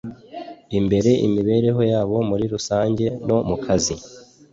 [0.79, 3.95] imbere imibereho yabo muri rusange no mu kazi